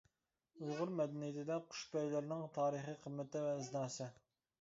ئۇيغۇر 0.61 0.93
مەدەنىيىتىدە 0.99 1.57
قۇش 1.73 1.81
پەيلىرىنىڭ 1.91 2.41
تارىخىي 2.55 2.97
قىممىتى 3.05 3.45
ۋە 3.45 3.53
ئىزناسى. 3.61 4.09